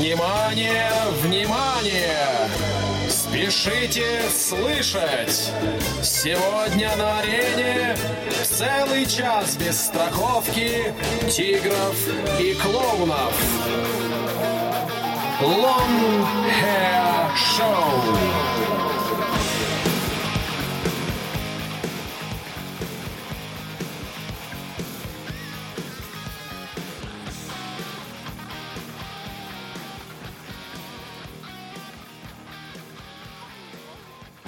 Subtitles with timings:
[0.00, 2.48] Внимание, внимание!
[3.06, 5.52] Спешите слышать!
[6.02, 7.94] Сегодня на арене
[8.44, 10.94] целый час без страховки
[11.28, 11.98] тигров
[12.40, 13.34] и клоунов.
[15.42, 18.69] Long Hair Show.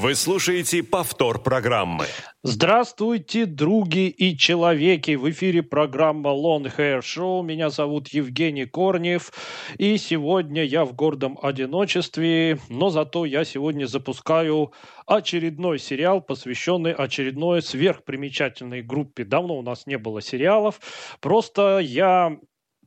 [0.03, 2.07] Вы слушаете повтор программы.
[2.43, 5.15] Здравствуйте, други и человеки!
[5.15, 7.45] В эфире программа Long Hair Show.
[7.45, 9.33] Меня зовут Евгений Корнев.
[9.79, 14.73] И сегодня я в гордом одиночестве, но зато я сегодня запускаю
[15.07, 19.23] очередной сериал, посвященный очередной сверхпримечательной группе.
[19.23, 20.81] Давно у нас не было сериалов.
[21.21, 22.39] Просто я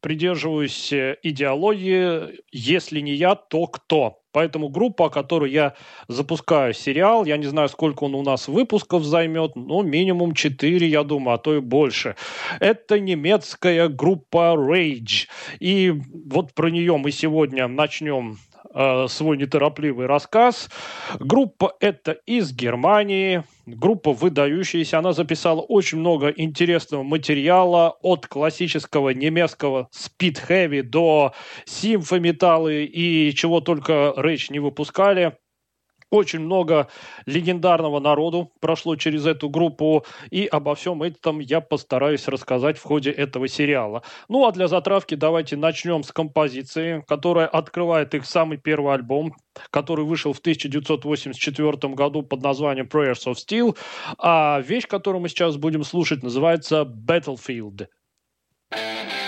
[0.02, 4.25] придерживаюсь идеологии «если не я, то кто?».
[4.36, 5.76] Поэтому группа, о которой я
[6.10, 11.04] запускаю сериал, я не знаю, сколько он у нас выпусков займет, но минимум 4, я
[11.04, 12.18] думаю, а то и больше.
[12.60, 15.28] Это немецкая группа Rage.
[15.62, 15.94] И
[16.30, 18.38] вот про нее мы сегодня начнем
[18.74, 20.70] э, свой неторопливый рассказ.
[21.20, 29.90] Группа это из Германии, группа выдающаяся, она записала очень много интересного материала от классического немецкого
[30.22, 31.34] heavy до
[31.66, 35.38] симфометаллы и чего только Rage не выпускали.
[36.16, 36.88] Очень много
[37.26, 43.12] легендарного народу прошло через эту группу, и обо всем этом я постараюсь рассказать в ходе
[43.12, 44.02] этого сериала.
[44.30, 49.36] Ну а для затравки давайте начнем с композиции, которая открывает их самый первый альбом,
[49.72, 53.78] который вышел в 1984 году под названием Prayers of Steel,
[54.18, 57.88] а вещь, которую мы сейчас будем слушать, называется Battlefield.
[58.74, 59.25] Oh,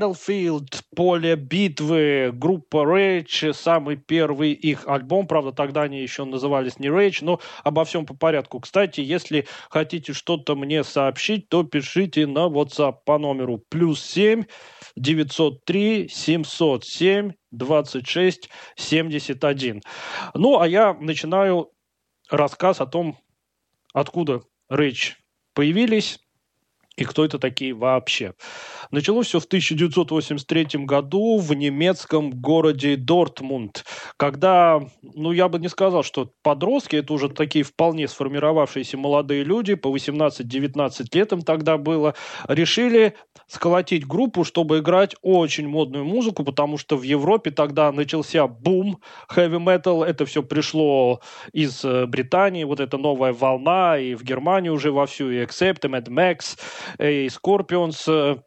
[0.00, 6.88] Battlefield, поле битвы, группа Rage, самый первый их альбом, правда, тогда они еще назывались не
[6.88, 8.60] Rage, но обо всем по порядку.
[8.60, 14.44] Кстати, если хотите что-то мне сообщить, то пишите на WhatsApp по номеру плюс 7
[14.96, 19.82] 903 707 26 71.
[20.34, 21.72] Ну, а я начинаю
[22.30, 23.18] рассказ о том,
[23.92, 25.12] откуда Rage
[25.52, 26.20] появились
[27.00, 28.34] и кто это такие вообще.
[28.90, 33.84] Началось все в 1983 году в немецком городе Дортмунд,
[34.18, 39.76] когда, ну, я бы не сказал, что подростки, это уже такие вполне сформировавшиеся молодые люди,
[39.76, 42.14] по 18-19 лет им тогда было,
[42.46, 43.14] решили
[43.46, 49.00] сколотить группу, чтобы играть очень модную музыку, потому что в Европе тогда начался бум
[49.34, 51.20] metal, это все пришло
[51.52, 55.88] из э, Британии, вот эта новая волна, и в Германии уже вовсю, и Accept, и
[55.88, 56.58] Mad Max,
[56.98, 57.28] и
[58.08, 58.42] э,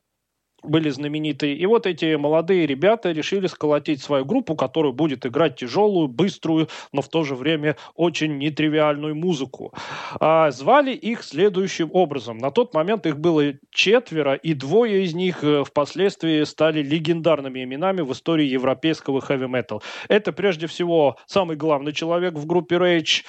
[0.63, 1.55] были знаменитые.
[1.55, 7.01] И вот эти молодые ребята решили сколотить свою группу, которая будет играть тяжелую, быструю, но
[7.01, 9.73] в то же время очень нетривиальную музыку.
[10.19, 12.37] А, звали их следующим образом.
[12.37, 18.01] На тот момент их было четверо, и двое из них э, впоследствии стали легендарными именами
[18.01, 19.81] в истории европейского хэви-метал.
[20.07, 23.23] Это прежде всего самый главный человек в группе Rage,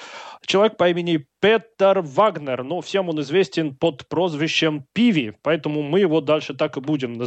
[0.45, 6.21] человек по имени Петер Вагнер, но всем он известен под прозвищем Пиви, поэтому мы его
[6.21, 7.24] дальше так и будем называть.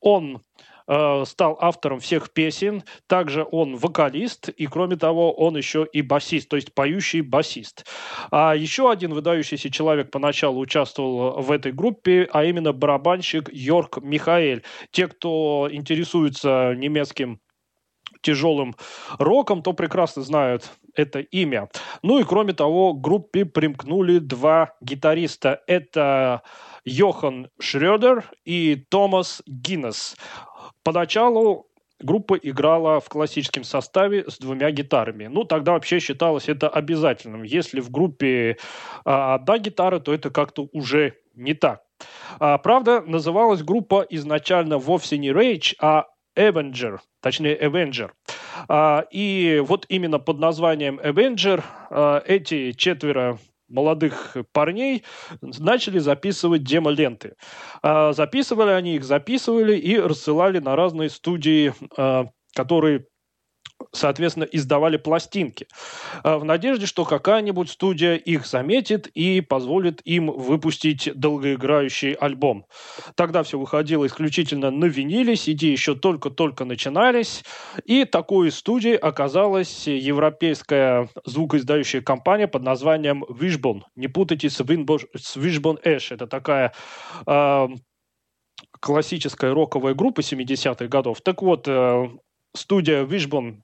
[0.00, 0.42] Он
[0.88, 6.48] э, стал автором всех песен, также он вокалист, и кроме того, он еще и басист,
[6.48, 7.86] то есть поющий басист.
[8.30, 14.62] А еще один выдающийся человек поначалу участвовал в этой группе, а именно барабанщик Йорк Михаэль.
[14.90, 17.40] Те, кто интересуется немецким
[18.22, 18.74] тяжелым
[19.18, 21.68] роком, то прекрасно знают это имя.
[22.02, 25.62] Ну и кроме того, к группе примкнули два гитариста.
[25.66, 26.42] Это
[26.86, 30.16] Йохан Шредер и Томас Гиннес.
[30.82, 31.66] Поначалу
[32.00, 35.26] группа играла в классическом составе с двумя гитарами.
[35.26, 37.42] Ну, тогда вообще считалось это обязательным.
[37.42, 38.56] Если в группе
[39.04, 41.82] а, одна гитара, то это как-то уже не так.
[42.38, 46.06] А, правда, называлась группа изначально вовсе не Rage, а
[46.36, 48.10] Avenger, точнее Avenger.
[48.68, 53.38] А, и вот именно под названием Avenger а, эти четверо
[53.68, 55.04] молодых парней
[55.40, 57.34] начали записывать демо-ленты.
[57.82, 61.74] А, записывали они их, записывали и рассылали на разные студии,
[62.54, 63.06] которые
[63.92, 65.66] соответственно, издавали пластинки
[66.24, 72.66] в надежде, что какая-нибудь студия их заметит и позволит им выпустить долгоиграющий альбом.
[73.14, 77.44] Тогда все выходило исключительно на виниле, CD еще только-только начинались,
[77.84, 83.82] и такой студией оказалась европейская звукоиздающая компания под названием Wishbone.
[83.94, 86.14] Не путайте с, Wishbone Ash.
[86.14, 86.72] Это такая
[87.26, 87.68] э,
[88.80, 91.20] классическая роковая группа 70-х годов.
[91.22, 92.08] Так вот, э,
[92.56, 93.60] студия Wishbone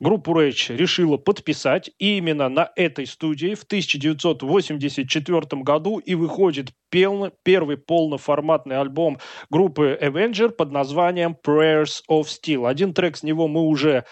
[0.00, 1.90] группу Rage решила подписать.
[1.98, 9.18] И именно на этой студии в 1984 году и выходит пел, первый полноформатный альбом
[9.50, 12.68] группы Avenger под названием Prayers of Steel.
[12.68, 14.04] Один трек с него мы уже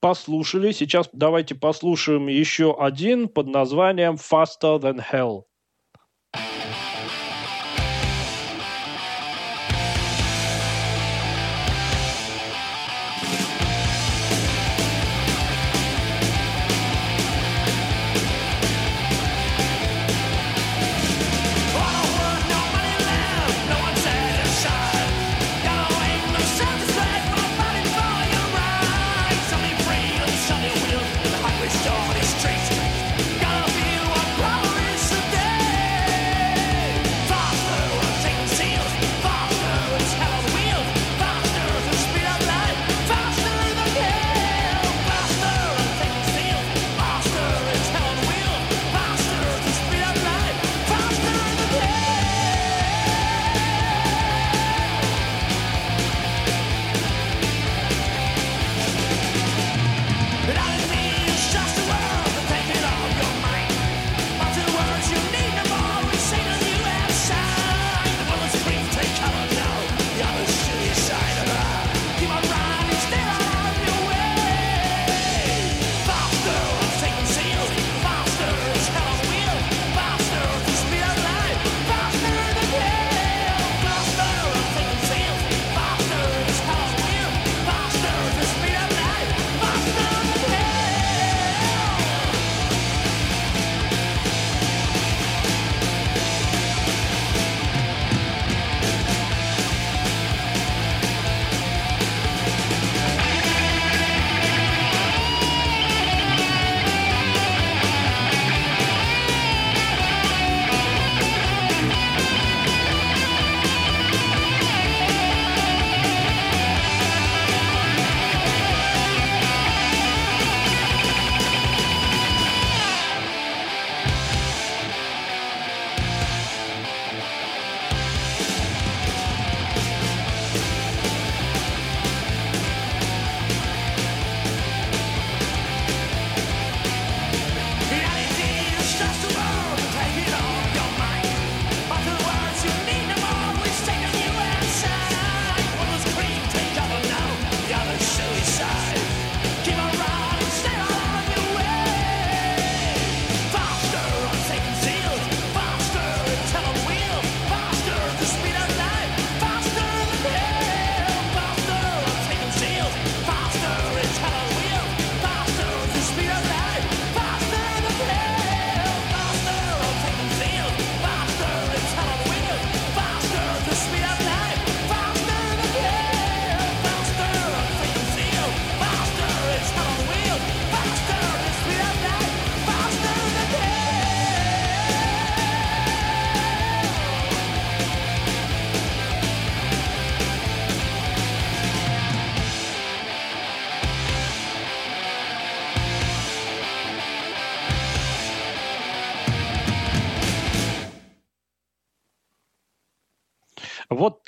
[0.00, 0.72] послушали.
[0.72, 5.42] Сейчас давайте послушаем еще один под названием Faster Than Hell.
[6.32, 6.69] Start the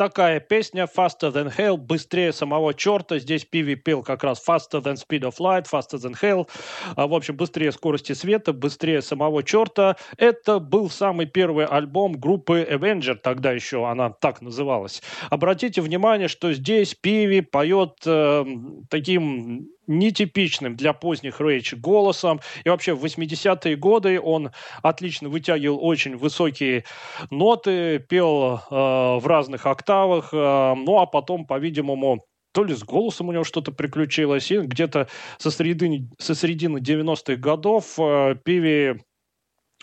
[0.03, 3.21] такая песня Faster Than Hell, быстрее самого черта.
[3.21, 6.49] Здесь Пиви пел как раз Faster Than Speed of Light, Faster Than Hell.
[6.97, 9.97] А, в общем, быстрее скорости света, быстрее самого черта.
[10.17, 15.03] Это был самый первый альбом группы Avenger, тогда еще она так называлась.
[15.31, 18.45] Обратите внимание, что здесь Пиви поет э,
[18.91, 22.41] таким нетипичным для поздних Рейдж голосом.
[22.65, 24.51] И вообще в 80-е годы он
[24.83, 26.85] отлично вытягивал очень высокие
[27.31, 33.29] ноты, пел э, в разных октавах, э, ну а потом, по-видимому, то ли с голосом
[33.29, 35.09] у него что-то приключилось, и где-то
[35.39, 39.01] со середины, со середины 90-х годов э, Пиви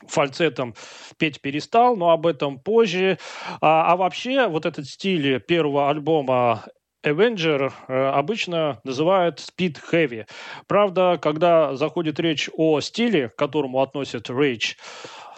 [0.08, 0.75] фальцетом
[1.18, 3.18] петь перестал, но об этом позже.
[3.62, 6.63] А, а вообще вот этот стиль первого альбома
[7.03, 10.27] Avenger э, обычно называют Speed Heavy.
[10.68, 14.75] Правда, когда заходит речь о стиле, к которому относят Rage,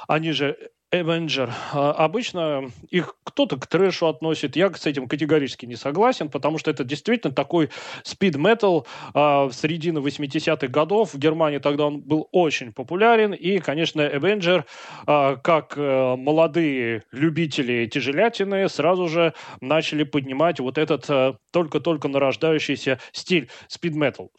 [0.07, 0.57] они же
[0.91, 1.49] Avenger.
[1.73, 4.55] А, обычно их кто-то к трэшу относит.
[4.57, 7.69] Я с этим категорически не согласен, потому что это действительно такой
[8.03, 11.13] speed metal а, в середине 80-х годов.
[11.13, 13.33] В Германии тогда он был очень популярен.
[13.33, 14.65] И, конечно, Avenger,
[15.07, 22.99] а, как э, молодые любители тяжелятины, сразу же начали поднимать вот этот э, только-только нарождающийся
[23.13, 24.29] стиль speed metal.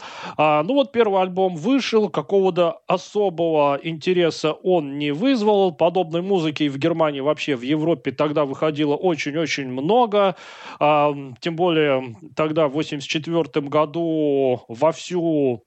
[0.64, 5.72] Ну вот первый альбом вышел, какого-то особого интереса он не вызвал.
[5.72, 10.34] Подобной музыки музыки в Германии, вообще в Европе тогда выходило очень-очень много.
[10.80, 15.62] А, тем более тогда в 1984 году вовсю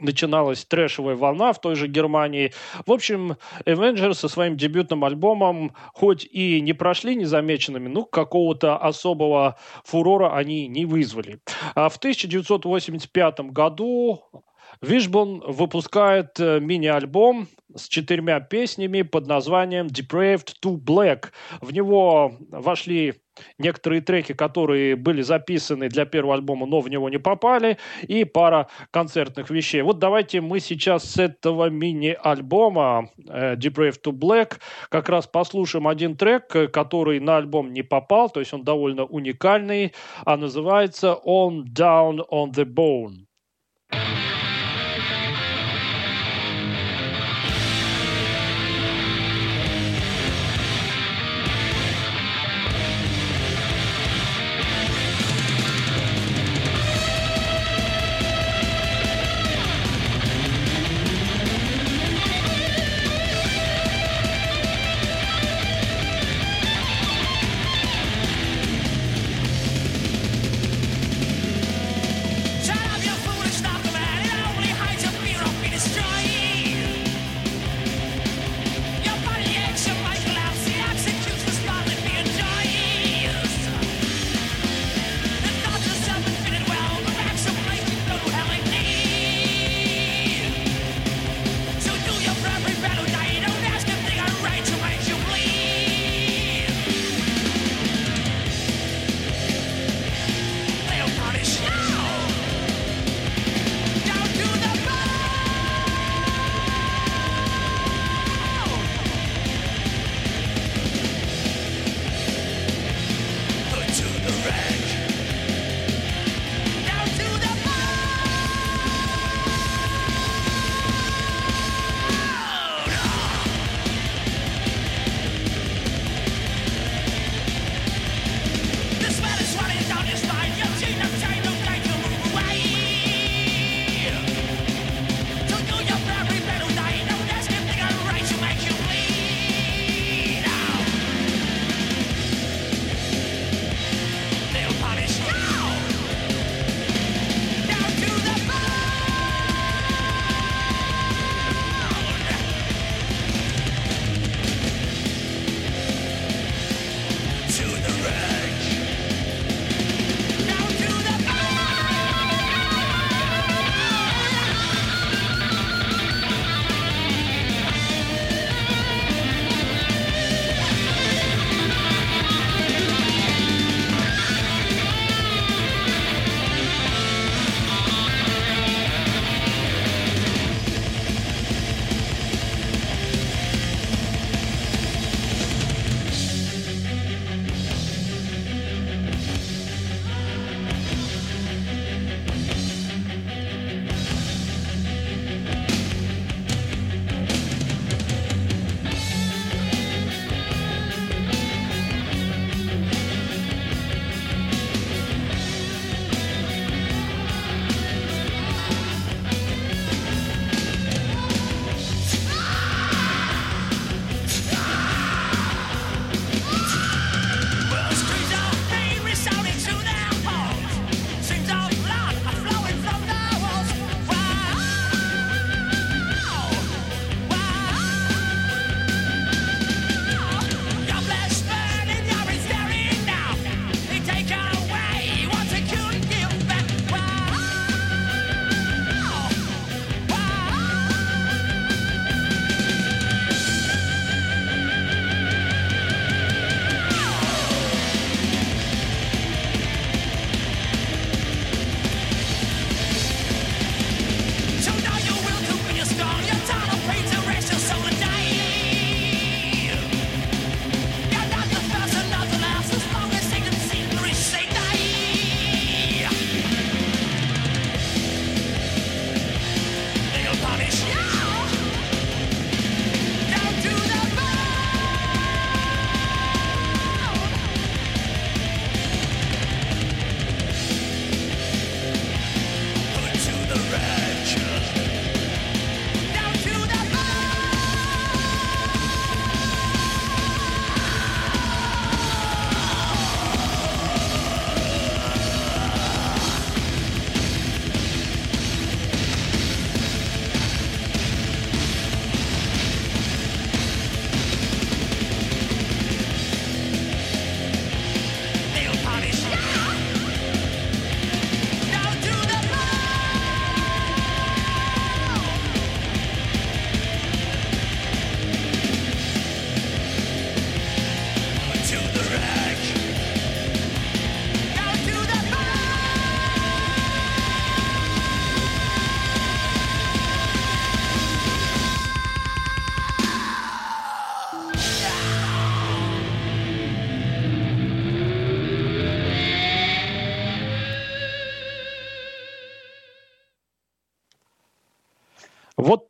[0.00, 2.52] начиналась трэшевая волна в той же Германии.
[2.86, 3.36] В общем,
[3.66, 10.68] Avengers со своим дебютным альбомом хоть и не прошли незамеченными, но какого-то особого фурора они
[10.68, 11.40] не вызвали.
[11.74, 14.22] А в 1985 году
[14.80, 21.26] Вишбон выпускает э, мини-альбом с четырьмя песнями под названием Depraved to Black.
[21.60, 23.14] В него вошли
[23.58, 28.68] некоторые треки, которые были записаны для первого альбома, но в него не попали, и пара
[28.90, 29.82] концертных вещей.
[29.82, 34.58] Вот давайте мы сейчас с этого мини-альбома э, Depraved to Black
[34.88, 39.04] как раз послушаем один трек, э, который на альбом не попал, то есть он довольно
[39.04, 39.92] уникальный,
[40.24, 43.27] а называется On Down on the Bone.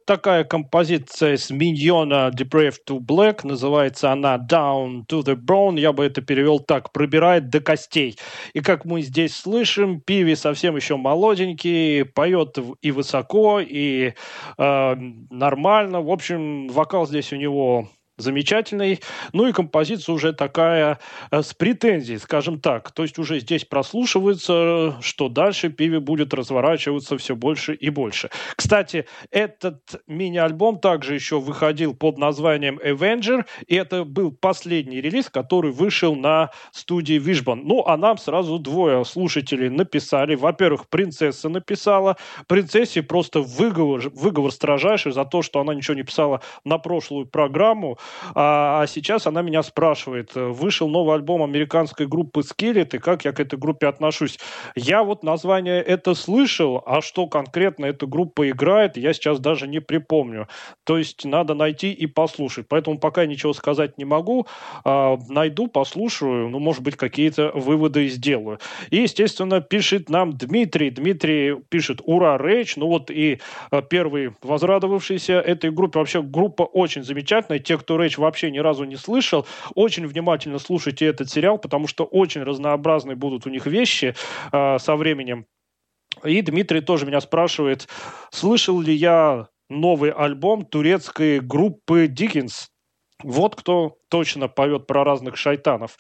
[0.08, 3.40] Такая композиция с Миньона Depraved to Black.
[3.44, 5.78] Называется она Down to the Bone.
[5.78, 6.92] Я бы это перевел так.
[6.92, 8.16] Пробирает до костей.
[8.54, 14.14] И как мы здесь слышим, Пиви совсем еще молоденький, поет и высоко, и
[14.56, 14.94] э,
[15.30, 16.00] нормально.
[16.00, 19.00] В общем, вокал здесь у него замечательный.
[19.32, 20.98] Ну и композиция уже такая
[21.30, 22.90] э, с претензией, скажем так.
[22.90, 28.30] То есть уже здесь прослушивается, что дальше Пиви будет разворачиваться все больше и больше.
[28.56, 35.70] Кстати, этот мини-альбом также еще выходил под названием Avenger, и это был последний релиз, который
[35.70, 37.62] вышел на студии Wishbone.
[37.64, 40.34] Ну, а нам сразу двое слушателей написали.
[40.34, 42.16] Во-первых, принцесса написала.
[42.46, 47.98] Принцессе просто выговор, выговор строжайший за то, что она ничего не писала на прошлую программу.
[48.34, 53.32] А, а сейчас она меня спрашивает, вышел новый альбом американской группы Skillet, и как я
[53.32, 54.38] к этой группе отношусь.
[54.74, 59.80] Я вот название это слышал, а что конкретно эта группа играет, я сейчас даже не
[59.80, 60.48] припомню.
[60.84, 62.66] То есть надо найти и послушать.
[62.68, 64.46] Поэтому пока ничего сказать не могу.
[64.84, 68.58] А, найду, послушаю, ну, может быть, какие-то выводы сделаю.
[68.90, 70.90] И, естественно, пишет нам Дмитрий.
[70.90, 73.40] Дмитрий пишет «Ура, Рейч!» Ну вот и
[73.70, 75.98] а, первый возрадовавшийся этой группе.
[75.98, 77.58] Вообще группа очень замечательная.
[77.58, 82.04] Те, кто Рэйч вообще ни разу не слышал, очень внимательно слушайте этот сериал, потому что
[82.04, 84.14] очень разнообразные будут у них вещи
[84.52, 85.46] э, со временем.
[86.24, 87.88] И Дмитрий тоже меня спрашивает,
[88.30, 92.70] слышал ли я новый альбом турецкой группы Диккенс.
[93.24, 95.98] Вот кто точно поет про разных шайтанов.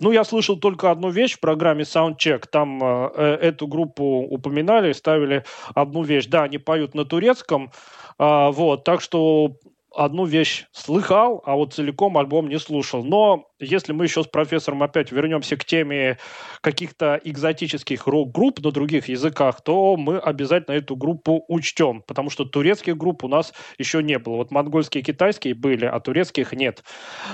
[0.00, 2.46] Ну, я слышал только одну вещь в программе Soundcheck.
[2.50, 6.26] Там э, э эту группу упоминали, ставили одну вещь.
[6.26, 7.72] Да, они поют на турецком.
[8.20, 9.56] Э, вот, так что
[9.94, 13.04] одну вещь слыхал, а вот целиком альбом не слушал.
[13.04, 16.18] Но если мы еще с профессором опять вернемся к теме
[16.60, 22.96] каких-то экзотических рок-групп на других языках, то мы обязательно эту группу учтем, потому что турецких
[22.96, 24.36] групп у нас еще не было.
[24.36, 26.84] Вот монгольские и китайские были, а турецких нет.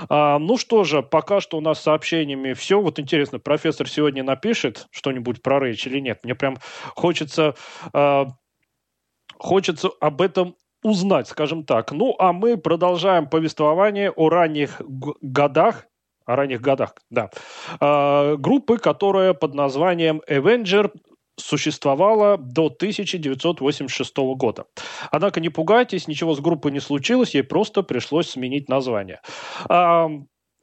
[0.09, 2.81] А, ну что же, пока что у нас с сообщениями все.
[2.81, 6.19] Вот интересно, профессор сегодня напишет что-нибудь про Рэйч или нет?
[6.23, 6.57] Мне прям
[6.95, 7.55] хочется...
[7.93, 8.27] А,
[9.39, 11.91] хочется об этом узнать, скажем так.
[11.91, 14.81] Ну, а мы продолжаем повествование о ранних
[15.21, 15.85] годах,
[16.25, 17.29] о ранних годах, да,
[17.79, 20.91] э, группы, которая под названием Avenger
[21.39, 24.65] существовала до 1986 года.
[25.11, 29.21] Однако не пугайтесь, ничего с группой не случилось, ей просто пришлось сменить название.
[29.69, 30.07] Э,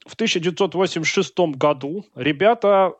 [0.07, 2.93] в 1986 году ребята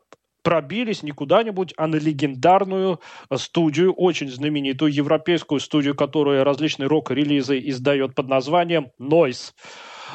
[0.45, 2.99] пробились не куда-нибудь, а на легендарную
[3.31, 9.53] э, студию, очень знаменитую европейскую студию, которая различные рок-релизы издает под названием Noise.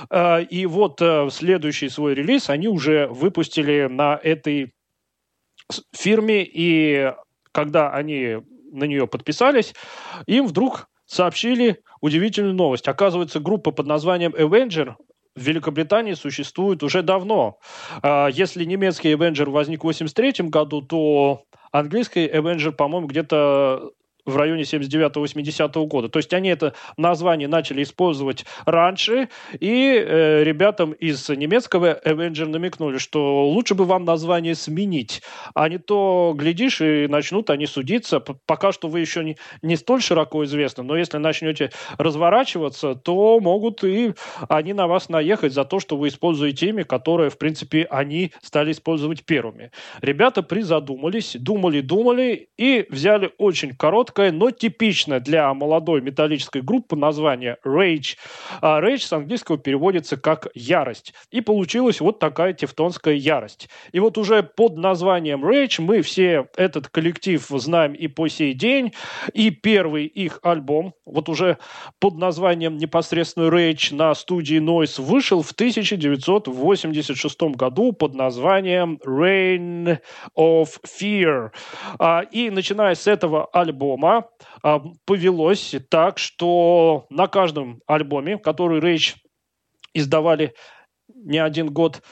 [0.08, 4.72] Э, и вот э, следующий свой релиз они уже выпустили на этой
[5.92, 7.12] фирме, и
[7.50, 8.36] когда они
[8.70, 9.74] на нее подписались,
[10.26, 12.86] им вдруг сообщили удивительную новость.
[12.86, 14.94] Оказывается, группа под названием Avenger
[15.40, 17.58] в Великобритании существует уже давно.
[18.02, 23.92] А, если немецкий Avenger возник в 1983 году, то английский Avenger, по-моему, где-то
[24.30, 26.08] в районе 79-80 года.
[26.08, 32.98] То есть они это название начали использовать раньше, и э, ребятам из немецкого Avenger намекнули,
[32.98, 35.22] что лучше бы вам название сменить,
[35.54, 38.20] а не то, глядишь, и начнут они судиться.
[38.20, 43.84] Пока что вы еще не, не столь широко известны, но если начнете разворачиваться, то могут
[43.84, 44.14] и
[44.48, 48.72] они на вас наехать за то, что вы используете имя, которое, в принципе, они стали
[48.72, 49.70] использовать первыми.
[50.00, 57.56] Ребята призадумались, думали-думали и взяли очень короткое короткое, но типичное для молодой металлической группы название
[57.64, 58.16] Rage.
[58.60, 61.14] А Rage с английского переводится как «ярость».
[61.30, 63.68] И получилась вот такая тевтонская ярость.
[63.92, 68.92] И вот уже под названием Rage мы все этот коллектив знаем и по сей день.
[69.34, 71.58] И первый их альбом, вот уже
[71.98, 79.98] под названием непосредственно Rage на студии Noise вышел в 1986 году под названием Reign
[80.36, 81.50] of Fear.
[81.98, 84.28] А, и начиная с этого альбома альбома
[84.62, 89.16] а, повелось так, что на каждом альбоме, который Рейч
[89.94, 90.54] издавали
[91.08, 92.02] не один год,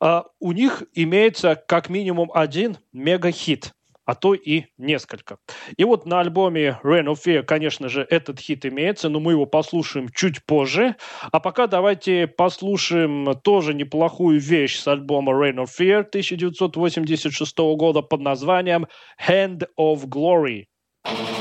[0.00, 3.72] а, у них имеется как минимум один мега-хит
[4.04, 5.38] а то и несколько.
[5.76, 9.46] И вот на альбоме Rain of Fear, конечно же, этот хит имеется, но мы его
[9.46, 10.96] послушаем чуть позже.
[11.30, 18.20] А пока давайте послушаем тоже неплохую вещь с альбома Rain of Fear 1986 года под
[18.20, 18.88] названием
[19.24, 20.64] Hand of Glory.
[21.04, 21.31] You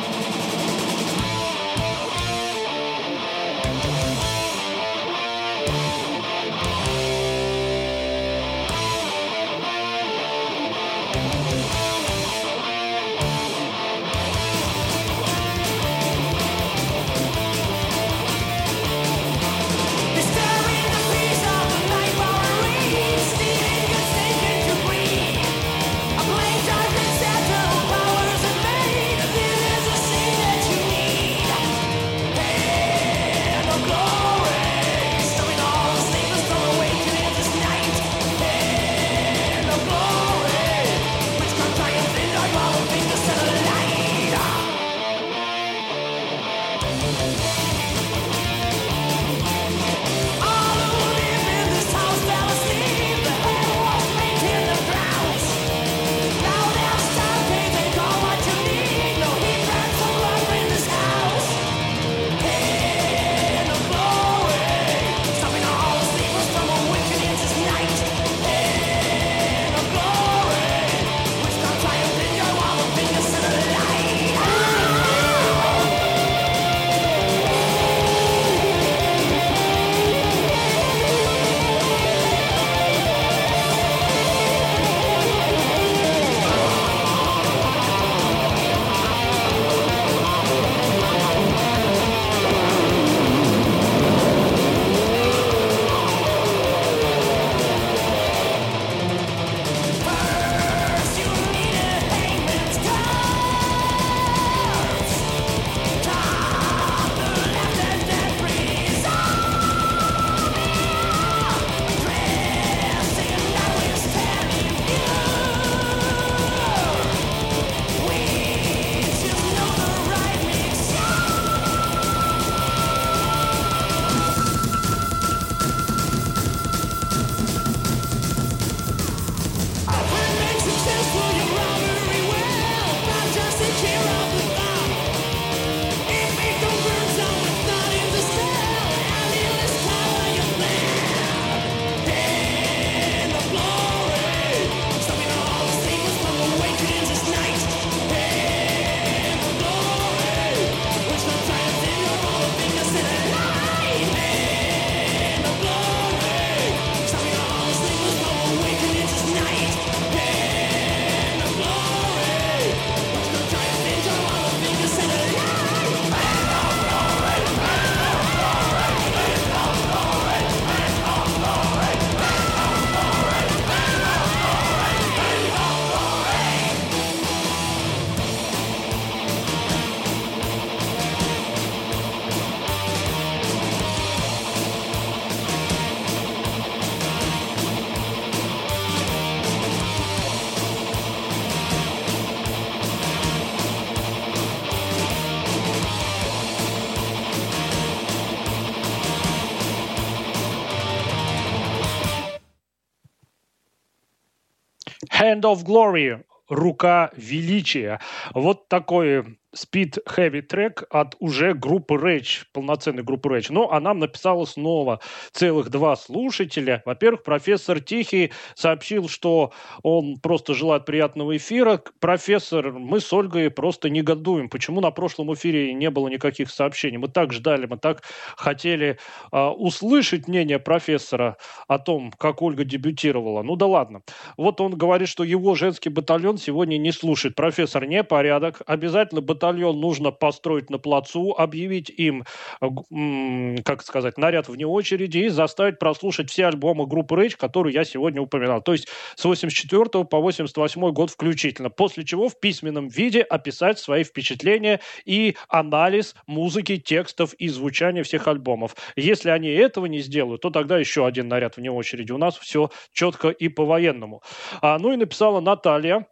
[205.32, 208.02] Hand of Glory, рука величия.
[208.34, 213.48] Вот такой Speed Heavy трек от уже группы Rage, полноценной группы Rage.
[213.50, 215.02] Но а нам написало снова
[215.34, 216.82] целых два слушателя.
[216.86, 219.52] Во-первых, профессор Тихий сообщил, что
[219.84, 221.82] он просто желает приятного эфира.
[222.00, 224.50] Профессор, мы с Ольгой просто негодуем.
[224.50, 226.98] Почему на прошлом эфире не было никаких сообщений?
[226.98, 228.04] Мы так ждали, мы так
[228.38, 229.00] хотели
[229.34, 231.36] э, услышать мнение профессора
[231.68, 233.44] о том, как Ольга дебютировала.
[233.44, 234.02] Ну да ладно.
[234.38, 237.36] Вот он говорит, что его женский батальон сегодня не слушает.
[237.36, 238.62] Профессор, непорядок.
[238.66, 242.25] Обязательно батальон батальон нужно построить на плацу, объявить им,
[242.62, 247.84] э, как сказать, наряд вне очереди и заставить прослушать все альбомы группы Rage, которые я
[247.84, 248.62] сегодня упоминал.
[248.62, 251.69] То есть с 84 по 88 год включительно.
[251.69, 258.27] После чего в письменном виде описать свои впечатления и анализ музыки, текстов и звучания всех
[258.27, 258.75] альбомов.
[258.95, 262.12] Если они этого не сделают, то тогда еще один наряд вне очереди.
[262.12, 264.21] У нас все четко и по-военному.
[264.62, 266.06] А, ну и написала Наталья,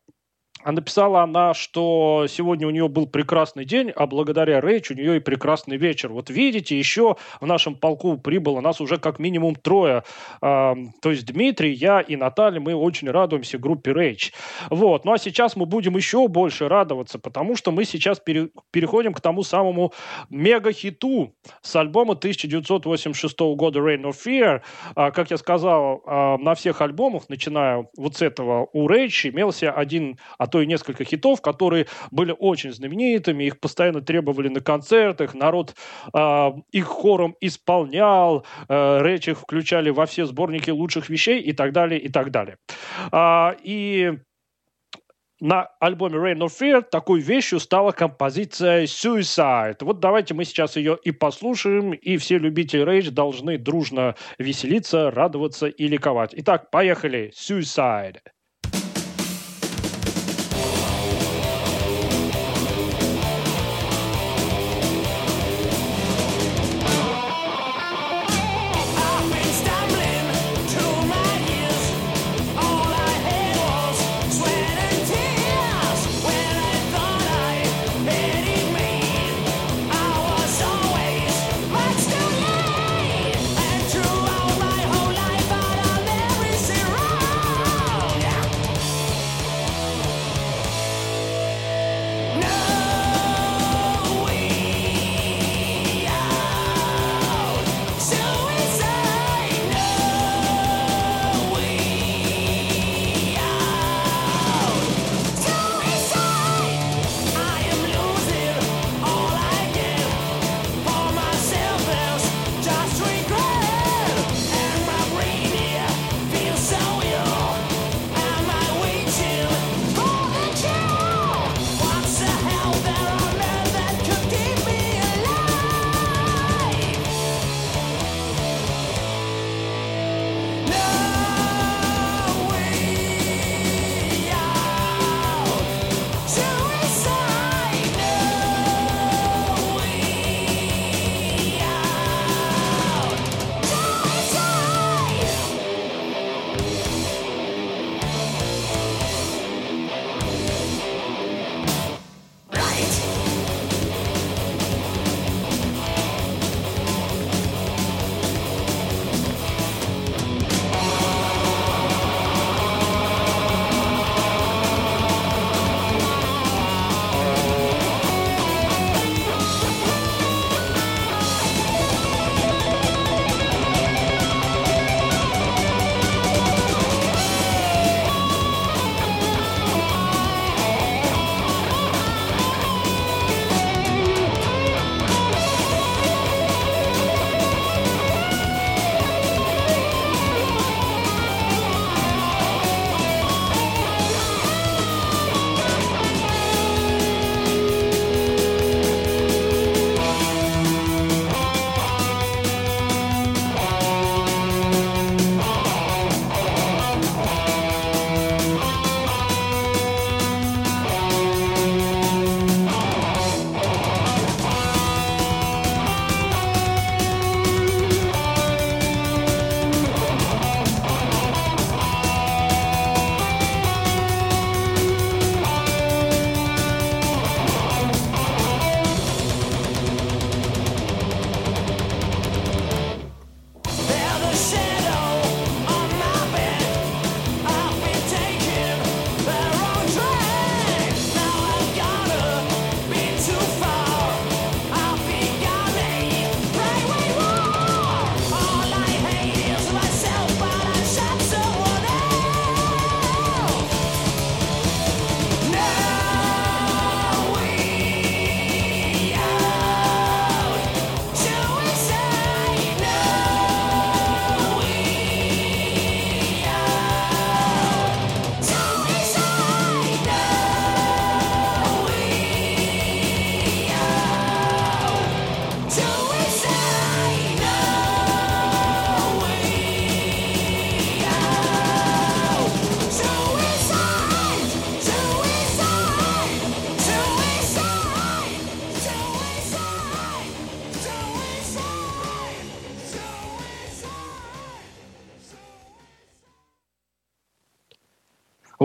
[0.63, 5.17] а написала она, что сегодня у нее был прекрасный день, а благодаря Рэйч у нее
[5.17, 6.09] и прекрасный вечер.
[6.09, 10.03] Вот видите, еще в нашем полку прибыло нас уже как минимум трое.
[10.41, 14.33] А, то есть Дмитрий, я и Наталья, мы очень радуемся группе Рэйч.
[14.69, 15.05] Вот.
[15.05, 19.21] Ну а сейчас мы будем еще больше радоваться, потому что мы сейчас пере- переходим к
[19.21, 19.93] тому самому
[20.29, 24.61] мега-хиту с альбома 1986 года Rain of Fear.
[24.95, 29.71] А, как я сказал, а, на всех альбомах, начиная вот с этого, у Рэйч имелся
[29.71, 30.17] один
[30.49, 35.75] то и несколько хитов, которые были очень знаменитыми, их постоянно требовали на концертах, народ
[36.13, 41.71] э, их хором исполнял, э, речь их включали во все сборники лучших вещей и так
[41.71, 42.57] далее, и так далее.
[43.11, 44.13] А, и
[45.41, 49.77] на альбоме Rain of Fear такой вещью стала композиция Suicide.
[49.81, 55.67] Вот давайте мы сейчас ее и послушаем, и все любители Rage должны дружно веселиться, радоваться
[55.67, 56.31] и ликовать.
[56.35, 57.31] Итак, поехали.
[57.33, 58.17] Suicide.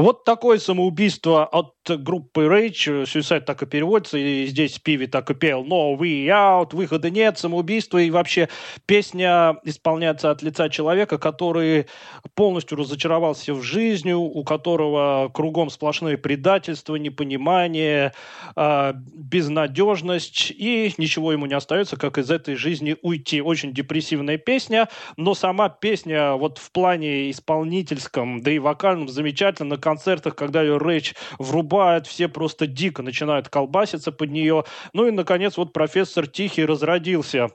[0.04, 3.04] what Такое самоубийство от группы Rage.
[3.04, 7.38] Suicide так и переводится, и здесь Пиви так и пел No We Out, выхода нет,
[7.38, 7.98] самоубийство.
[7.98, 8.48] И вообще
[8.86, 11.86] песня исполняется от лица человека, который
[12.34, 18.14] полностью разочаровался в жизни, у которого кругом сплошные предательства, непонимание,
[18.56, 23.42] а, безнадежность, и ничего ему не остается, как из этой жизни уйти.
[23.42, 29.76] Очень депрессивная песня, но сама песня вот в плане исполнительском, да и вокальном замечательно
[30.14, 34.64] концертах, когда ее Рэйч врубает, все просто дико начинают колбаситься под нее.
[34.92, 37.48] Ну и, наконец, вот профессор Тихий разродился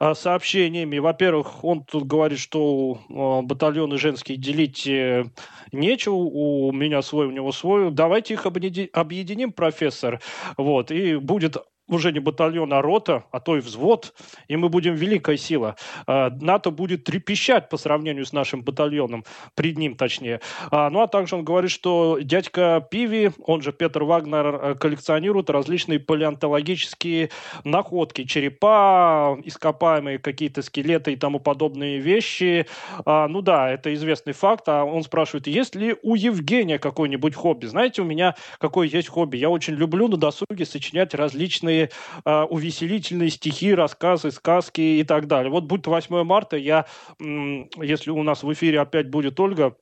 [0.00, 0.98] э, сообщениями.
[0.98, 5.24] Во-первых, он тут говорит, что э, батальоны женские делить э,
[5.72, 7.90] нечего, у меня свой, у него свой.
[7.90, 10.20] Давайте их объединим, профессор.
[10.56, 11.56] Вот, и будет
[11.94, 14.14] уже не батальон, а рота, а то и взвод,
[14.48, 15.76] и мы будем великая сила.
[16.06, 20.40] А, НАТО будет трепещать по сравнению с нашим батальоном, пред ним точнее.
[20.70, 25.50] А, ну а также он говорит, что дядька Пиви, он же Петр Вагнер, э, коллекционирует
[25.50, 27.30] различные палеонтологические
[27.64, 32.66] находки, черепа, ископаемые какие-то скелеты и тому подобные вещи.
[33.04, 34.68] А, ну да, это известный факт.
[34.68, 37.66] А он спрашивает, есть ли у Евгения какой-нибудь хобби?
[37.66, 39.36] Знаете, у меня какое есть хобби?
[39.36, 41.90] Я очень люблю на досуге сочинять различные разные
[42.24, 45.50] э, увеселительные стихи, рассказы, сказки и так далее.
[45.50, 46.86] Вот будет 8 марта, я,
[47.18, 49.76] если у нас в эфире опять будет Ольга,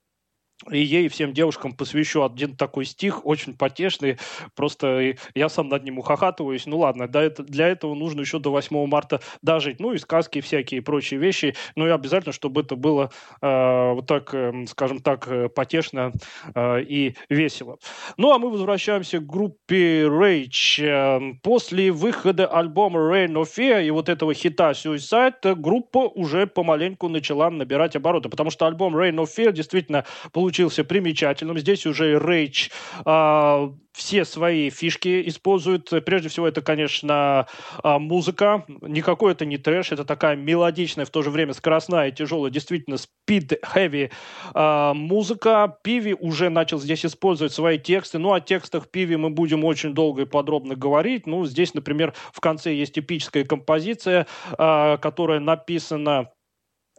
[0.70, 4.18] и ей, всем девушкам посвящу один такой стих, очень потешный.
[4.54, 6.66] Просто я сам над ним ухахатываюсь.
[6.66, 9.80] Ну ладно, для этого нужно еще до 8 марта дожить.
[9.80, 11.54] Ну и сказки всякие и прочие вещи.
[11.76, 13.10] Ну и обязательно, чтобы это было
[13.40, 16.12] э, вот так, э, скажем так, э, потешно
[16.54, 17.78] э, и весело.
[18.16, 21.38] Ну а мы возвращаемся к группе Rage.
[21.42, 27.50] После выхода альбома Rain of Fear и вот этого хита Suicide группа уже помаленьку начала
[27.50, 28.28] набирать обороты.
[28.28, 31.59] Потому что альбом Rain of Fear действительно получил получился примечательным.
[31.59, 32.70] Здесь уже Рейч
[33.07, 35.88] э, все свои фишки использует.
[36.05, 37.46] Прежде всего, это, конечно,
[37.82, 38.66] э, музыка.
[38.82, 42.96] Никакой это не трэш, это такая мелодичная, в то же время скоростная и тяжелая, действительно
[42.96, 44.11] speed-heavy
[44.55, 45.78] э, музыка.
[45.82, 48.18] Пиви уже начал здесь использовать свои тексты.
[48.18, 51.26] Ну, о текстах Пиви мы будем очень долго и подробно говорить.
[51.26, 54.26] Ну, здесь, например, в конце есть эпическая композиция,
[54.59, 56.28] э, которая написана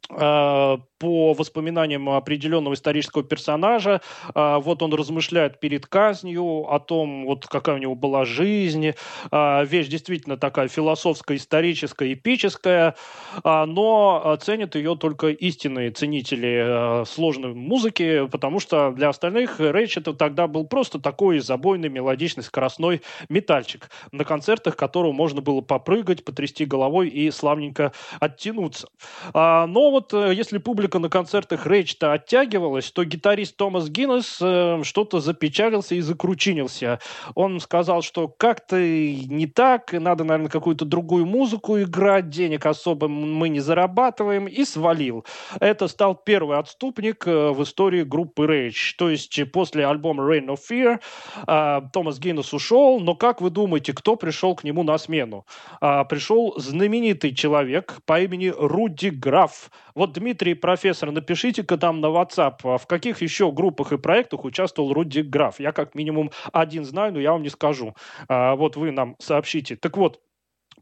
[0.10, 4.02] по воспоминаниям определенного исторического персонажа.
[4.34, 8.94] А, вот он размышляет перед казнью о том, вот какая у него была жизнь.
[9.32, 12.96] А, вещь действительно такая философская, историческая, эпическая,
[13.44, 20.48] но ценят ее только истинные ценители сложной музыки, потому что для остальных Рейч это тогда
[20.48, 27.10] был просто такой забойный, мелодичный, скоростной метальчик, на концертах которого можно было попрыгать, потрясти головой
[27.10, 28.88] и славненько оттянуться.
[29.34, 35.20] Но вот э, если публика на концертах Рейч-то оттягивалась, то гитарист Томас Гиннес э, что-то
[35.20, 37.00] запечалился и закручинился.
[37.36, 43.50] Он сказал, что как-то не так, надо, наверное, какую-то другую музыку играть, денег особо мы
[43.50, 45.26] не зарабатываем, и свалил.
[45.60, 48.96] Это стал первый отступник э, в истории группы Rage.
[48.98, 51.00] То есть после альбома Rain of Fear
[51.48, 55.46] э, Томас Гиннес ушел, но как вы думаете, кто пришел к нему на смену?
[55.82, 59.70] Э, пришел знаменитый человек по имени Руди Граф.
[59.96, 64.94] Вот Дмитрий, профессор, напишите-ка там на WhatsApp, а в каких еще группах и проектах участвовал
[64.94, 65.60] Руди Граф.
[65.60, 67.96] Я как минимум один знаю, но я вам не скажу.
[68.28, 69.76] А, вот вы нам сообщите.
[69.76, 70.20] Так вот,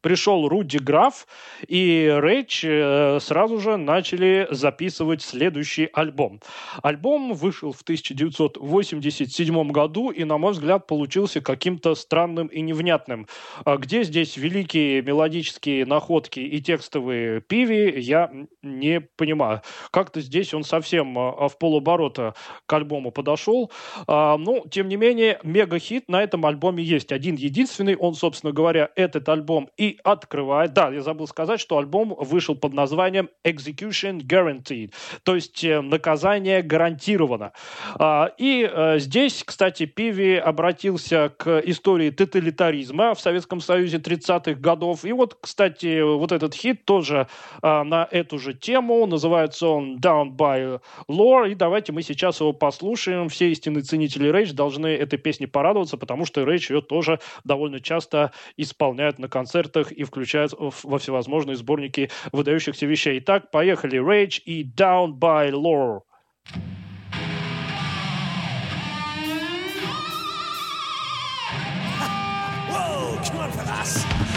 [0.02, 1.28] пришел Руди Граф,
[1.68, 6.42] и Рейч э, сразу же начали записывать следующий альбом.
[6.82, 13.28] Альбом вышел в 1987 году и, на мой взгляд, получился каким-то странным и невнятным.
[13.64, 18.32] А где здесь великие мелодические находки и текстовые пиви, я
[18.62, 19.62] не понимаю.
[19.92, 22.36] Как-то здесь он совсем а, в полоборота
[22.66, 23.72] к альбому подошел.
[24.08, 27.12] А, ну, тем не менее, мега-хит на этом альбоме есть.
[27.12, 30.74] Один единственный, он, собственно говоря, этот альбом и открывает...
[30.74, 36.62] Да, я забыл сказать, что альбом вышел под названием Execution Guaranteed, то есть э, наказание
[36.62, 37.54] гарантировано.
[37.96, 45.06] А, и э, здесь, кстати, Пиви обратился к истории тоталитаризма в Советском Союзе 30-х годов.
[45.06, 47.28] И вот, кстати, вот этот хит тоже
[47.62, 49.06] а, на эту же тему.
[49.06, 51.50] Называется он Down by Law.
[51.52, 53.30] И давайте мы сейчас его послушаем.
[53.30, 58.32] Все истинные ценители Рейдж должны этой песне порадоваться, потому что Рейдж ее тоже довольно часто
[58.58, 63.20] исполняют на концертах концертах и включают во всевозможные сборники выдающихся вещей.
[63.20, 64.00] Итак, поехали.
[64.00, 66.02] Rage и Down by Lore.
[72.70, 74.31] Whoa, come on for us.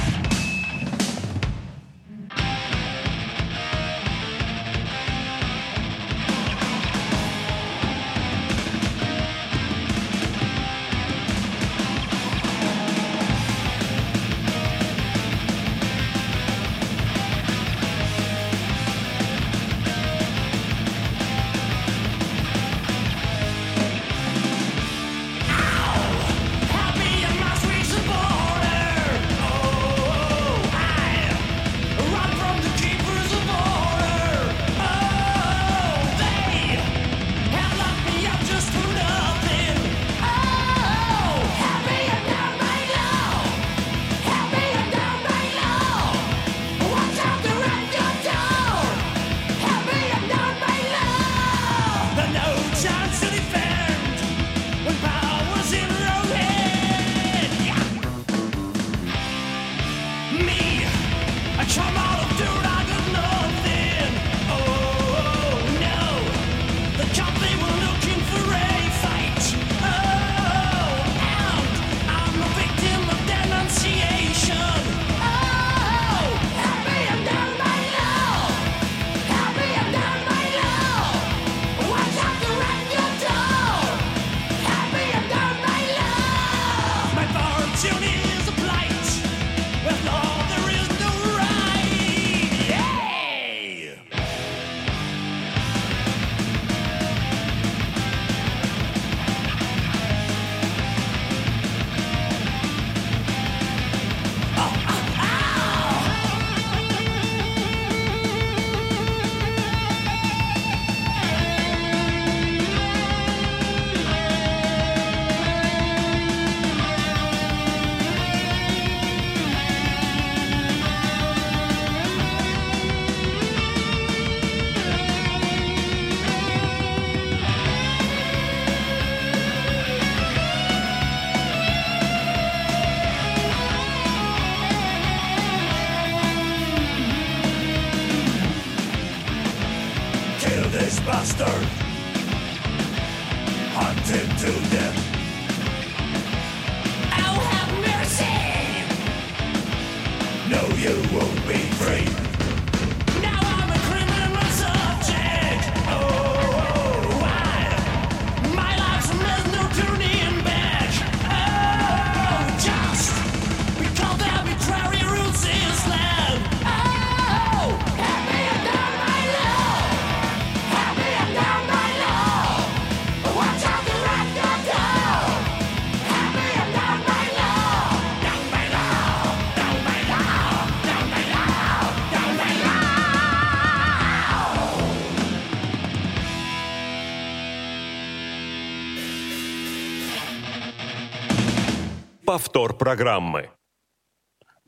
[192.85, 193.49] Программы.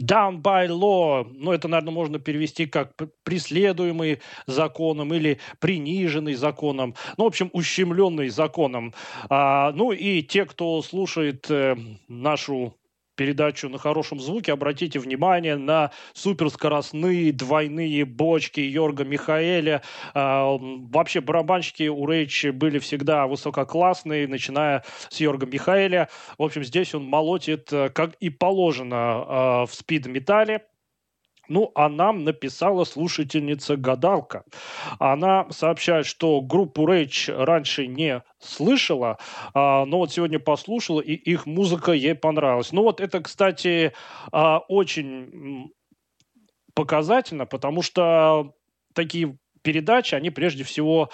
[0.02, 2.92] Down by law, ну это, наверное, можно перевести как
[3.24, 8.94] преследуемый законом или приниженный законом, ну, в общем, ущемленный законом.
[9.28, 11.76] А, ну и те, кто слушает э,
[12.08, 12.74] нашу
[13.16, 19.82] передачу на хорошем звуке, обратите внимание на суперскоростные двойные бочки Йорга Михаэля.
[20.14, 26.08] А, вообще барабанщики у Рейч были всегда высококлассные, начиная с Йорга Михаэля.
[26.38, 30.62] В общем, здесь он молотит, э, как и положено, а, в спид-металле.
[31.48, 34.44] Ну, а нам написала слушательница Гадалка.
[34.98, 39.18] Она сообщает, что группу Rage раньше не слышала,
[39.54, 42.72] а, но вот сегодня послушала, и их музыка ей понравилась.
[42.72, 43.92] Ну вот это, кстати,
[44.32, 45.72] а, очень
[46.74, 48.52] показательно, потому что
[48.92, 51.10] такие передачи, они прежде всего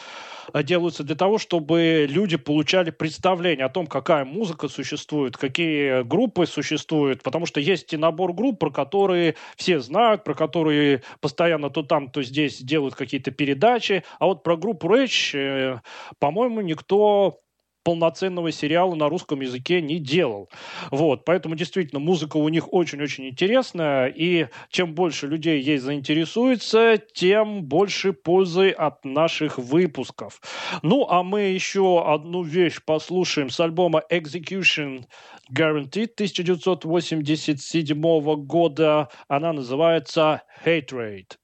[0.53, 6.47] Э, делаются для того, чтобы люди получали представление о том, какая музыка существует, какие группы
[6.47, 11.83] существуют, потому что есть и набор групп, про которые все знают, про которые постоянно то
[11.83, 15.81] там, то здесь делают какие-то передачи, а вот про группу Рэч, э,
[16.19, 17.41] по-моему, никто
[17.85, 20.49] полноценного сериала на русском языке не делал.
[20.91, 27.65] Вот, поэтому действительно музыка у них очень-очень интересная, и чем больше людей ей заинтересуется, тем
[27.65, 30.41] больше пользы от наших выпусков.
[30.83, 35.05] Ну, а мы еще одну вещь послушаем с альбома Execution
[35.53, 38.01] Guaranteed 1987
[38.47, 39.09] года.
[39.29, 41.37] Она называется Hate Rate.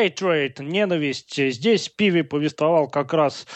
[0.00, 1.36] Hatred, ненависть.
[1.36, 3.46] Здесь Пиви повествовал как раз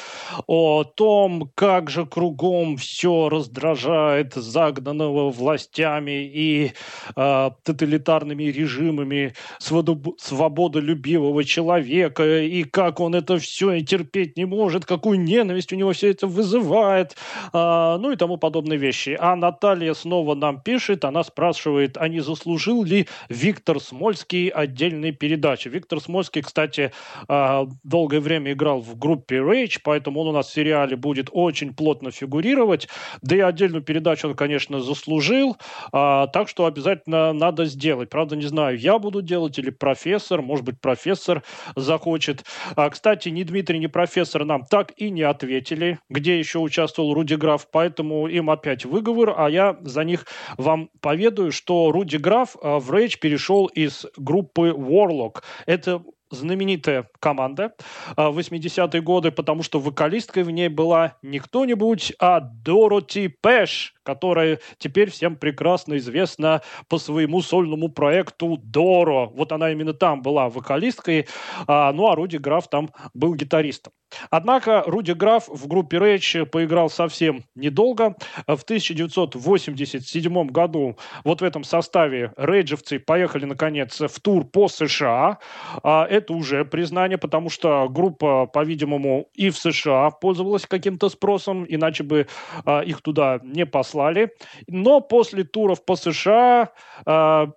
[0.46, 6.72] о том, как же кругом все раздражает загнанного властями и
[7.16, 15.20] э, тоталитарными режимами свободо- свободолюбивого человека, и как он это все терпеть не может, какую
[15.20, 17.16] ненависть у него все это вызывает,
[17.52, 19.16] а, ну и тому подобные вещи.
[19.18, 25.68] А Наталья снова нам пишет, она спрашивает, а не заслужил ли Виктор Смольский отдельной передачи.
[25.68, 26.92] Виктор Смольский, кстати,
[27.28, 31.74] а, долгое время играл в группе Rage, поэтому он у нас в сериале будет очень
[31.74, 32.88] плотно фигурировать.
[33.22, 35.56] Да и отдельную передачу он, конечно, заслужил.
[35.92, 38.10] А, так что обязательно надо сделать.
[38.10, 40.42] Правда, не знаю, я буду делать или профессор.
[40.42, 41.42] Может быть, профессор
[41.76, 42.44] захочет.
[42.76, 47.34] А, кстати, ни Дмитрий, ни профессор нам так и не ответили, где еще участвовал Руди
[47.34, 50.26] Граф, поэтому им опять выговор, а я за них
[50.56, 55.42] вам поведаю, что Руди Граф в Rage перешел из группы Warlock.
[55.66, 56.02] Это
[56.34, 57.74] знаменитая команда
[58.16, 63.94] а, в 80-е годы, потому что вокалисткой в ней была не кто-нибудь, а Дороти Пэш,
[64.02, 69.26] которая теперь всем прекрасно известна по своему сольному проекту Доро.
[69.26, 71.26] Вот она именно там была вокалисткой,
[71.66, 73.92] а, ну а Руди Граф там был гитаристом.
[74.30, 78.16] Однако Руди Граф в группе Рэйч поиграл совсем недолго.
[78.46, 85.38] В 1987 году вот в этом составе рейджевцы поехали, наконец, в тур по США.
[85.82, 92.02] А, Это уже признание, потому что группа, по-видимому, и в США пользовалась каким-то спросом, иначе
[92.02, 92.28] бы
[92.64, 94.30] а, их туда не послали.
[94.66, 96.70] Но после туров по США
[97.04, 97.48] а,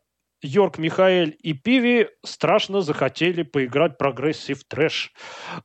[0.42, 5.14] Йорг Михаэль и Пиви страшно захотели поиграть progressive thrash.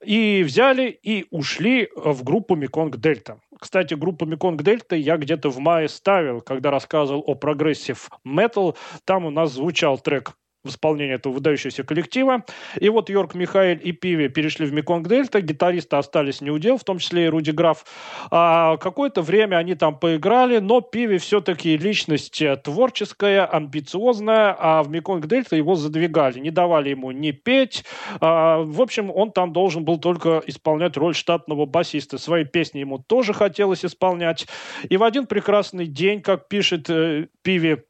[0.04, 3.40] И взяли и ушли в группу Mekong Delta.
[3.60, 8.76] Кстати, группу Mekong Delta я где-то в мае ставил, когда рассказывал о progressive metal.
[9.04, 10.34] Там у нас звучал трек
[10.64, 12.44] в исполнении этого выдающегося коллектива.
[12.78, 16.98] И вот Йорк Михаэль и Пиви перешли в Меконг Дельта, гитаристы остались неудел, в том
[16.98, 17.84] числе и Руди Граф.
[18.30, 24.90] А какое-то время они там поиграли, но Пиви все-таки личность э, творческая, амбициозная, а в
[24.90, 27.84] Меконг Дельта его задвигали, не давали ему ни петь.
[28.20, 32.18] А, в общем, он там должен был только исполнять роль штатного басиста.
[32.18, 34.46] Свои песни ему тоже хотелось исполнять.
[34.88, 37.84] И в один прекрасный день, как пишет э, Пиви,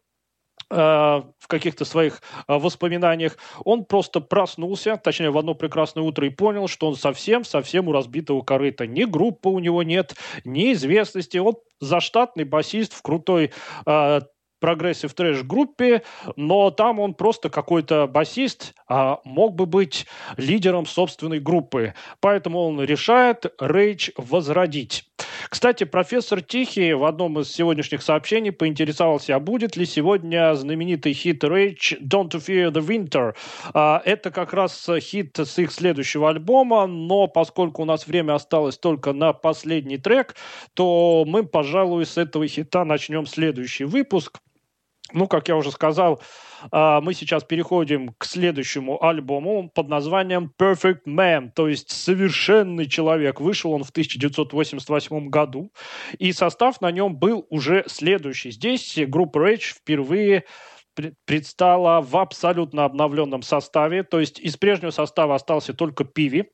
[0.72, 6.68] в каких-то своих э, воспоминаниях, он просто проснулся, точнее, в одно прекрасное утро и понял,
[6.68, 8.86] что он совсем-совсем у разбитого корыта.
[8.86, 10.14] Ни группы у него нет,
[10.44, 11.38] ни известности.
[11.38, 13.52] Он заштатный басист в крутой
[13.86, 14.20] э,
[14.62, 16.02] progressive thrash группе,
[16.36, 20.06] но там он просто какой-то басист, а мог бы быть
[20.36, 21.94] лидером собственной группы.
[22.20, 25.11] Поэтому он решает Рейдж возродить.
[25.48, 31.44] Кстати, профессор Тихий в одном из сегодняшних сообщений поинтересовался, а будет ли сегодня знаменитый хит
[31.44, 33.34] Rage Don't Fear the Winter.
[33.74, 38.78] А, Это как раз хит с их следующего альбома, но поскольку у нас время осталось
[38.78, 40.34] только на последний трек,
[40.74, 44.38] то мы, пожалуй, с этого хита начнем следующий выпуск.
[45.12, 46.22] Ну, как я уже сказал,
[46.70, 53.40] мы сейчас переходим к следующему альбому под названием Perfect Man, то есть «Совершенный человек».
[53.40, 55.72] Вышел он в 1988 году,
[56.18, 58.50] и состав на нем был уже следующий.
[58.50, 60.44] Здесь группа Rage впервые
[60.96, 66.50] пре- предстала в абсолютно обновленном составе, то есть из прежнего состава остался только Пиви.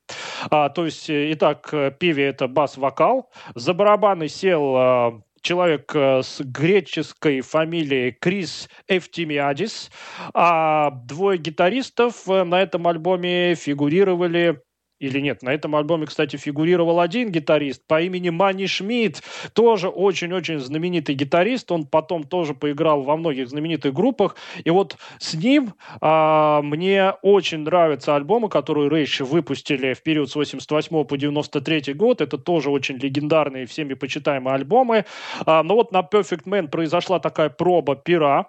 [0.50, 3.30] А, то есть, э, итак, э, Пиви– это бас-вокал.
[3.54, 9.90] За барабаны сел а, человек э, с греческой фамилией Крис Эфтимиадис,
[10.34, 14.60] а двое гитаристов э, на этом альбоме фигурировали
[14.98, 19.22] или нет, на этом альбоме, кстати, фигурировал один гитарист по имени Мани Шмидт,
[19.52, 25.34] тоже очень-очень знаменитый гитарист, он потом тоже поиграл во многих знаменитых группах, и вот с
[25.34, 31.94] ним а, мне очень нравятся альбомы, которые Рейш выпустили в период с 88 по 93
[31.94, 35.04] год, это тоже очень легендарные, всеми почитаемые альбомы,
[35.46, 38.46] А, но вот на Perfect Man произошла такая проба пера,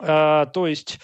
[0.00, 0.98] А, то есть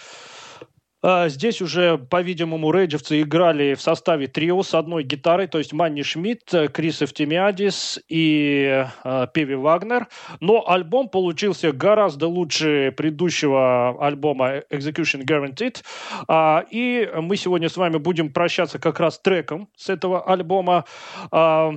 [1.27, 6.53] здесь уже, по-видимому, рейджевцы играли в составе трио с одной гитарой, то есть Манни Шмидт,
[6.73, 10.07] Крис Эфтемиадис и э, Певи Вагнер.
[10.39, 15.83] Но альбом получился гораздо лучше предыдущего альбома Execution Guaranteed.
[16.27, 20.85] А, и мы сегодня с вами будем прощаться как раз треком с этого альбома.
[21.31, 21.73] А,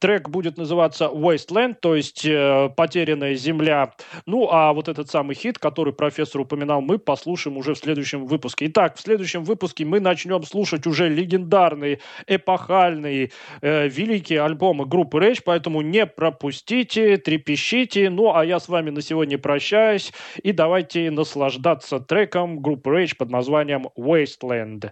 [0.00, 3.92] Трек будет называться Wasteland, то есть э, «Потерянная земля».
[4.26, 8.66] Ну, а вот этот самый хит, который профессор упоминал, мы послушаем уже в следующем выпуске.
[8.66, 13.30] Итак, в следующем выпуске мы начнем слушать уже легендарные, эпохальные,
[13.62, 18.10] э, великие альбомы группы Rage, поэтому не пропустите, трепещите.
[18.10, 23.30] Ну, а я с вами на сегодня прощаюсь, и давайте наслаждаться треком группы Rage под
[23.30, 24.90] названием Wasteland.